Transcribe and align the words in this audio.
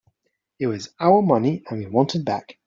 It 0.57 0.65
was 0.65 0.89
our 0.99 1.21
money 1.21 1.61
and 1.69 1.77
we 1.77 1.85
want 1.85 2.15
it 2.15 2.25
back. 2.25 2.57